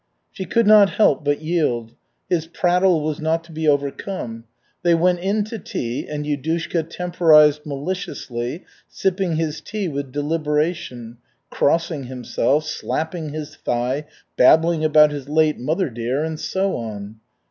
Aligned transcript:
She 0.31 0.45
could 0.45 0.65
not 0.65 0.89
help 0.89 1.23
but 1.23 1.41
yield. 1.43 1.93
His 2.27 2.47
prattle 2.47 3.03
was 3.03 3.19
not 3.21 3.43
to 3.43 3.51
be 3.51 3.67
overcome. 3.67 4.45
They 4.81 4.95
went 4.95 5.19
in 5.19 5.43
to 5.43 5.59
tea, 5.59 6.07
and 6.07 6.25
Yudushka 6.25 6.89
temporized 6.89 7.67
maliciously, 7.67 8.65
sipping 8.87 9.35
his 9.35 9.61
tea 9.61 9.87
with 9.87 10.11
deliberation, 10.11 11.17
crossing 11.51 12.05
himself, 12.05 12.65
slapping 12.65 13.29
his 13.29 13.55
thigh, 13.57 14.05
babbling 14.37 14.83
about 14.83 15.11
his 15.11 15.29
late 15.29 15.59
mother 15.59 15.87
dear, 15.91 16.23
and 16.23 16.39
so 16.39 16.77
on. 16.77 17.19